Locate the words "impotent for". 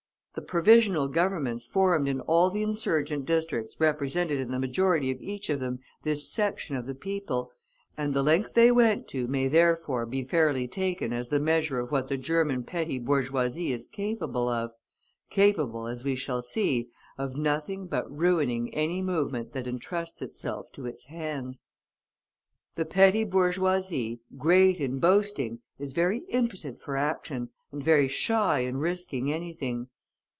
26.29-26.95